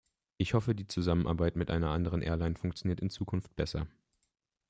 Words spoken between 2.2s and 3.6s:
Airline funktioniert in Zukunft